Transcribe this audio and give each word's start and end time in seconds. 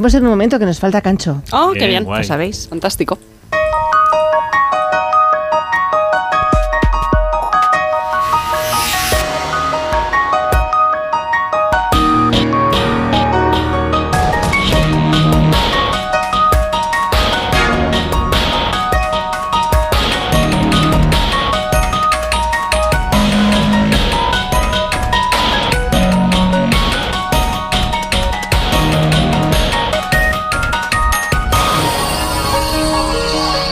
Vamos 0.00 0.14
en 0.14 0.24
un 0.24 0.30
momento 0.30 0.58
que 0.58 0.64
nos 0.64 0.80
falta 0.80 1.02
cancho. 1.02 1.42
Oh, 1.52 1.72
qué 1.74 1.80
Bien, 1.80 1.90
bien, 1.90 2.04
guay. 2.04 2.22
lo 2.22 2.24
sabéis, 2.26 2.66
fantástico. 2.68 3.18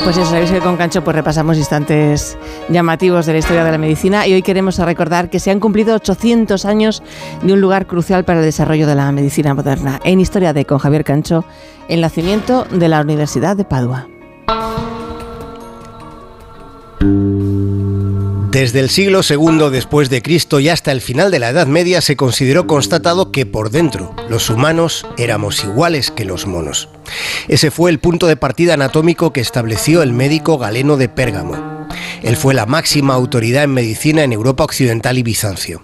Pues 0.09 0.17
ya 0.17 0.25
sabéis 0.25 0.51
que 0.51 0.61
con 0.61 0.79
Cancho 0.79 1.05
pues 1.05 1.15
repasamos 1.15 1.59
instantes 1.59 2.39
llamativos 2.71 3.27
de 3.27 3.35
la 3.35 3.41
historia 3.41 3.63
de 3.63 3.71
la 3.71 3.77
medicina 3.77 4.27
y 4.27 4.33
hoy 4.33 4.41
queremos 4.41 4.79
recordar 4.79 5.29
que 5.29 5.39
se 5.39 5.51
han 5.51 5.61
cumplido 5.61 5.95
800 5.97 6.65
años 6.65 7.03
de 7.43 7.53
un 7.53 7.61
lugar 7.61 7.87
crucial 7.87 8.25
para 8.25 8.39
el 8.39 8.47
desarrollo 8.47 8.87
de 8.87 8.95
la 8.95 9.13
medicina 9.13 9.53
moderna. 9.53 10.01
En 10.05 10.19
Historia 10.19 10.55
de 10.55 10.65
con 10.65 10.79
Javier 10.79 11.05
Cancho, 11.05 11.45
el 11.91 12.01
nacimiento 12.01 12.65
de 12.71 12.89
la 12.89 13.03
Universidad 13.03 13.55
de 13.55 13.67
Padua. 13.67 14.09
Desde 18.59 18.81
el 18.81 18.91
siglo 18.91 19.21
II 19.23 19.71
después 19.71 20.11
de 20.11 20.21
Cristo 20.21 20.59
y 20.59 20.69
hasta 20.69 20.91
el 20.91 21.01
final 21.01 21.31
de 21.31 21.39
la 21.39 21.51
Edad 21.51 21.69
Media 21.69 22.01
se 22.01 22.17
consideró 22.17 22.67
constatado 22.67 23.31
que 23.31 23.47
por 23.47 23.71
dentro 23.71 24.17
los 24.29 24.51
humanos 24.51 25.07
éramos 25.17 25.63
iguales 25.63 26.11
que 26.11 26.25
los 26.25 26.49
monos. 26.49 26.89
Ese 27.47 27.71
fue 27.71 27.89
el 27.89 28.01
punto 28.01 28.27
de 28.27 28.35
partida 28.35 28.75
anatómico 28.75 29.33
que 29.33 29.41
estableció 29.41 30.03
el 30.03 30.13
médico 30.13 30.59
Galeno 30.59 30.97
de 30.97 31.09
Pérgamo. 31.09 31.87
Él 32.25 32.37
fue 32.37 32.53
la 32.53 32.67
máxima 32.67 33.15
autoridad 33.15 33.63
en 33.63 33.75
medicina 33.75 34.25
en 34.25 34.33
Europa 34.33 34.65
Occidental 34.65 35.19
y 35.19 35.23
Bizancio. 35.23 35.81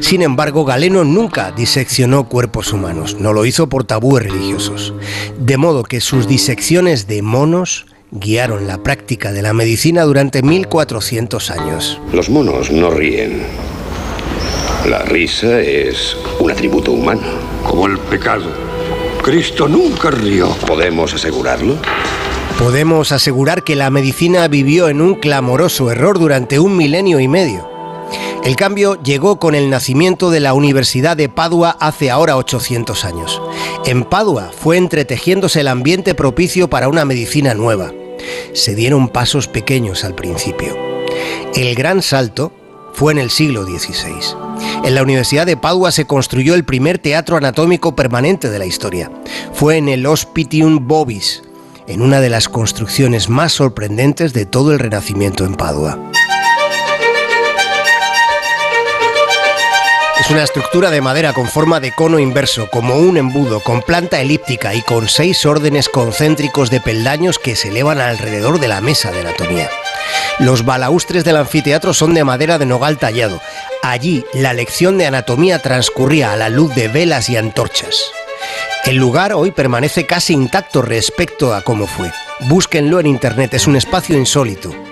Sin 0.00 0.22
embargo, 0.22 0.64
Galeno 0.64 1.04
nunca 1.04 1.52
diseccionó 1.52 2.28
cuerpos 2.28 2.72
humanos, 2.72 3.16
no 3.20 3.32
lo 3.32 3.46
hizo 3.46 3.68
por 3.68 3.84
tabúes 3.84 4.24
religiosos. 4.24 4.92
De 5.38 5.56
modo 5.56 5.84
que 5.84 6.00
sus 6.00 6.26
disecciones 6.26 7.06
de 7.06 7.22
monos 7.22 7.86
guiaron 8.10 8.66
la 8.66 8.82
práctica 8.82 9.32
de 9.32 9.42
la 9.42 9.52
medicina 9.52 10.02
durante 10.02 10.42
1400 10.42 11.50
años. 11.50 12.00
Los 12.12 12.30
monos 12.30 12.70
no 12.70 12.90
ríen. 12.90 13.42
La 14.88 15.02
risa 15.02 15.60
es 15.60 16.16
un 16.40 16.50
atributo 16.50 16.92
humano. 16.92 17.22
Como 17.64 17.86
el 17.86 17.98
pecado. 17.98 18.46
Cristo 19.22 19.68
nunca 19.68 20.10
rió. 20.10 20.48
¿Podemos 20.66 21.12
asegurarlo? 21.12 21.76
Podemos 22.58 23.12
asegurar 23.12 23.62
que 23.62 23.76
la 23.76 23.90
medicina 23.90 24.48
vivió 24.48 24.88
en 24.88 25.00
un 25.00 25.14
clamoroso 25.14 25.90
error 25.90 26.18
durante 26.18 26.58
un 26.58 26.76
milenio 26.76 27.20
y 27.20 27.28
medio. 27.28 27.77
El 28.44 28.56
cambio 28.56 29.00
llegó 29.02 29.38
con 29.38 29.54
el 29.54 29.68
nacimiento 29.68 30.30
de 30.30 30.40
la 30.40 30.54
Universidad 30.54 31.16
de 31.16 31.28
Padua 31.28 31.76
hace 31.80 32.10
ahora 32.10 32.36
800 32.36 33.04
años. 33.04 33.42
En 33.84 34.04
Padua 34.04 34.50
fue 34.58 34.76
entretejiéndose 34.76 35.60
el 35.60 35.68
ambiente 35.68 36.14
propicio 36.14 36.70
para 36.70 36.88
una 36.88 37.04
medicina 37.04 37.54
nueva. 37.54 37.92
Se 38.54 38.74
dieron 38.74 39.08
pasos 39.08 39.48
pequeños 39.48 40.04
al 40.04 40.14
principio. 40.14 40.76
El 41.54 41.74
gran 41.74 42.02
salto 42.02 42.52
fue 42.94 43.12
en 43.12 43.18
el 43.18 43.30
siglo 43.30 43.64
XVI. 43.64 44.36
En 44.84 44.94
la 44.94 45.02
Universidad 45.02 45.46
de 45.46 45.56
Padua 45.56 45.92
se 45.92 46.06
construyó 46.06 46.54
el 46.54 46.64
primer 46.64 46.98
teatro 46.98 47.36
anatómico 47.36 47.94
permanente 47.94 48.50
de 48.50 48.58
la 48.58 48.66
historia. 48.66 49.10
Fue 49.52 49.76
en 49.76 49.88
el 49.88 50.06
Hospitium 50.06 50.86
Bovis, 50.88 51.42
en 51.86 52.02
una 52.02 52.20
de 52.20 52.30
las 52.30 52.48
construcciones 52.48 53.28
más 53.28 53.52
sorprendentes 53.52 54.32
de 54.32 54.46
todo 54.46 54.72
el 54.72 54.78
Renacimiento 54.78 55.44
en 55.44 55.54
Padua. 55.54 55.98
Es 60.20 60.30
una 60.30 60.42
estructura 60.42 60.90
de 60.90 61.00
madera 61.00 61.32
con 61.32 61.46
forma 61.46 61.78
de 61.78 61.92
cono 61.92 62.18
inverso, 62.18 62.68
como 62.70 62.96
un 62.96 63.16
embudo, 63.16 63.60
con 63.60 63.82
planta 63.82 64.20
elíptica 64.20 64.74
y 64.74 64.82
con 64.82 65.08
seis 65.08 65.46
órdenes 65.46 65.88
concéntricos 65.88 66.70
de 66.70 66.80
peldaños 66.80 67.38
que 67.38 67.54
se 67.54 67.68
elevan 67.68 68.00
alrededor 68.00 68.58
de 68.58 68.66
la 68.66 68.80
mesa 68.80 69.12
de 69.12 69.20
anatomía. 69.20 69.70
Los 70.40 70.64
balaustres 70.64 71.24
del 71.24 71.36
anfiteatro 71.36 71.94
son 71.94 72.14
de 72.14 72.24
madera 72.24 72.58
de 72.58 72.66
nogal 72.66 72.98
tallado. 72.98 73.40
Allí 73.82 74.24
la 74.34 74.52
lección 74.54 74.98
de 74.98 75.06
anatomía 75.06 75.60
transcurría 75.60 76.32
a 76.32 76.36
la 76.36 76.48
luz 76.48 76.74
de 76.74 76.88
velas 76.88 77.30
y 77.30 77.36
antorchas. 77.36 78.10
El 78.84 78.96
lugar 78.96 79.32
hoy 79.34 79.52
permanece 79.52 80.04
casi 80.04 80.32
intacto 80.32 80.82
respecto 80.82 81.54
a 81.54 81.62
cómo 81.62 81.86
fue. 81.86 82.10
Búsquenlo 82.40 82.98
en 82.98 83.06
internet, 83.06 83.54
es 83.54 83.66
un 83.66 83.76
espacio 83.76 84.16
insólito. 84.16 84.87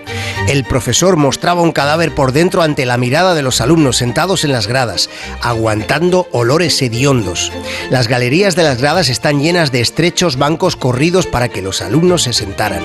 El 0.46 0.62
profesor 0.62 1.16
mostraba 1.16 1.62
un 1.62 1.72
cadáver 1.72 2.14
por 2.14 2.30
dentro 2.30 2.62
ante 2.62 2.86
la 2.86 2.96
mirada 2.96 3.34
de 3.34 3.42
los 3.42 3.60
alumnos 3.60 3.96
sentados 3.96 4.44
en 4.44 4.52
las 4.52 4.68
gradas, 4.68 5.10
aguantando 5.42 6.28
olores 6.30 6.80
hediondos. 6.80 7.52
Las 7.90 8.06
galerías 8.06 8.54
de 8.54 8.62
las 8.62 8.80
gradas 8.80 9.08
están 9.08 9.40
llenas 9.40 9.72
de 9.72 9.80
estrechos 9.80 10.36
bancos 10.36 10.76
corridos 10.76 11.26
para 11.26 11.48
que 11.48 11.62
los 11.62 11.82
alumnos 11.82 12.22
se 12.22 12.32
sentaran. 12.32 12.84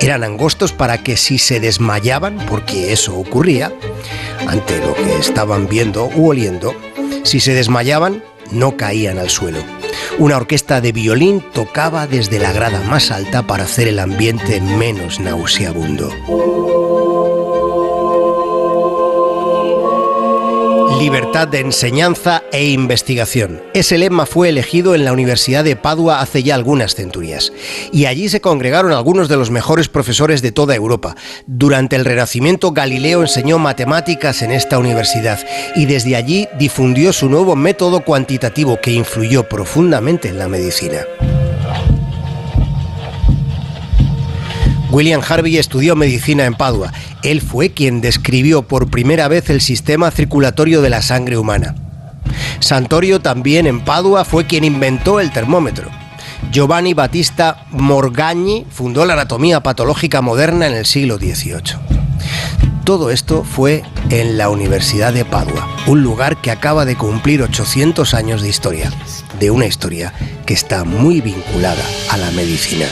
Eran 0.00 0.24
angostos 0.24 0.72
para 0.72 1.02
que 1.04 1.16
si 1.16 1.38
se 1.38 1.60
desmayaban, 1.60 2.38
porque 2.48 2.92
eso 2.92 3.16
ocurría, 3.16 3.72
ante 4.48 4.78
lo 4.78 4.94
que 4.94 5.16
estaban 5.18 5.68
viendo 5.68 6.10
u 6.16 6.30
oliendo, 6.30 6.74
si 7.22 7.38
se 7.38 7.54
desmayaban, 7.54 8.24
no 8.50 8.76
caían 8.76 9.18
al 9.18 9.30
suelo. 9.30 9.58
Una 10.18 10.36
orquesta 10.36 10.80
de 10.80 10.92
violín 10.92 11.40
tocaba 11.52 12.06
desde 12.06 12.38
la 12.38 12.52
grada 12.52 12.80
más 12.80 13.10
alta 13.10 13.42
para 13.42 13.64
hacer 13.64 13.86
el 13.86 13.98
ambiente 13.98 14.60
menos 14.60 15.20
nauseabundo. 15.20 16.10
De 21.44 21.60
enseñanza 21.60 22.44
e 22.50 22.64
investigación. 22.70 23.60
Ese 23.74 23.98
lema 23.98 24.24
fue 24.24 24.48
elegido 24.48 24.94
en 24.94 25.04
la 25.04 25.12
Universidad 25.12 25.64
de 25.64 25.76
Padua 25.76 26.20
hace 26.22 26.42
ya 26.42 26.54
algunas 26.54 26.94
centurias. 26.94 27.52
Y 27.92 28.06
allí 28.06 28.30
se 28.30 28.40
congregaron 28.40 28.92
algunos 28.92 29.28
de 29.28 29.36
los 29.36 29.50
mejores 29.50 29.90
profesores 29.90 30.40
de 30.40 30.50
toda 30.50 30.74
Europa. 30.74 31.14
Durante 31.46 31.94
el 31.94 32.06
Renacimiento, 32.06 32.72
Galileo 32.72 33.20
enseñó 33.20 33.58
matemáticas 33.58 34.40
en 34.40 34.50
esta 34.50 34.78
universidad 34.78 35.38
y 35.76 35.84
desde 35.84 36.16
allí 36.16 36.48
difundió 36.58 37.12
su 37.12 37.28
nuevo 37.28 37.54
método 37.54 38.00
cuantitativo 38.00 38.80
que 38.80 38.92
influyó 38.92 39.46
profundamente 39.46 40.30
en 40.30 40.38
la 40.38 40.48
medicina. 40.48 41.04
William 44.96 45.20
Harvey 45.28 45.58
estudió 45.58 45.94
medicina 45.94 46.46
en 46.46 46.54
Padua. 46.54 46.90
Él 47.22 47.42
fue 47.42 47.70
quien 47.70 48.00
describió 48.00 48.62
por 48.62 48.88
primera 48.88 49.28
vez 49.28 49.50
el 49.50 49.60
sistema 49.60 50.10
circulatorio 50.10 50.80
de 50.80 50.88
la 50.88 51.02
sangre 51.02 51.36
humana. 51.36 51.74
Santorio 52.60 53.20
también 53.20 53.66
en 53.66 53.84
Padua 53.84 54.24
fue 54.24 54.46
quien 54.46 54.64
inventó 54.64 55.20
el 55.20 55.32
termómetro. 55.32 55.90
Giovanni 56.50 56.94
Battista 56.94 57.66
Morgagni 57.72 58.64
fundó 58.70 59.04
la 59.04 59.12
anatomía 59.12 59.62
patológica 59.62 60.22
moderna 60.22 60.66
en 60.66 60.72
el 60.72 60.86
siglo 60.86 61.18
XVIII. 61.18 61.76
Todo 62.84 63.10
esto 63.10 63.44
fue 63.44 63.82
en 64.08 64.38
la 64.38 64.48
Universidad 64.48 65.12
de 65.12 65.26
Padua, 65.26 65.68
un 65.86 66.02
lugar 66.02 66.40
que 66.40 66.50
acaba 66.50 66.86
de 66.86 66.96
cumplir 66.96 67.42
800 67.42 68.14
años 68.14 68.40
de 68.40 68.48
historia, 68.48 68.90
de 69.38 69.50
una 69.50 69.66
historia 69.66 70.14
que 70.46 70.54
está 70.54 70.84
muy 70.84 71.20
vinculada 71.20 71.84
a 72.08 72.16
la 72.16 72.30
medicina. 72.30 72.86